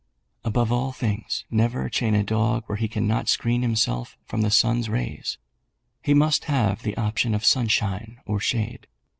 [0.43, 4.89] Above all things, never chain a dog where he cannot screen himself from the sun's
[4.89, 5.37] rays.
[6.01, 8.87] He must have the option of sunshine or shade.